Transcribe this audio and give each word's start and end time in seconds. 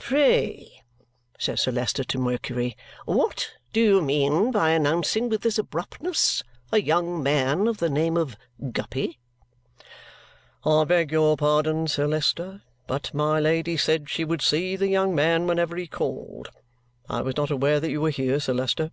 "Pray," 0.00 0.82
says 1.38 1.60
Sir 1.60 1.70
Leicester 1.70 2.02
to 2.02 2.18
Mercury, 2.18 2.76
"what 3.04 3.52
do 3.72 3.80
you 3.80 4.02
mean 4.02 4.50
by 4.50 4.70
announcing 4.70 5.28
with 5.28 5.42
this 5.42 5.58
abruptness 5.60 6.42
a 6.72 6.80
young 6.82 7.22
man 7.22 7.68
of 7.68 7.76
the 7.76 7.88
name 7.88 8.16
of 8.16 8.34
Guppy?" 8.72 9.20
"I 10.64 10.82
beg 10.82 11.12
your 11.12 11.36
pardon, 11.36 11.86
Sir 11.86 12.08
Leicester, 12.08 12.62
but 12.88 13.14
my 13.14 13.38
Lady 13.38 13.76
said 13.76 14.10
she 14.10 14.24
would 14.24 14.42
see 14.42 14.74
the 14.74 14.88
young 14.88 15.14
man 15.14 15.46
whenever 15.46 15.76
he 15.76 15.86
called. 15.86 16.48
I 17.08 17.20
was 17.22 17.36
not 17.36 17.52
aware 17.52 17.78
that 17.78 17.92
you 17.92 18.00
were 18.00 18.10
here, 18.10 18.40
Sir 18.40 18.54
Leicester." 18.54 18.90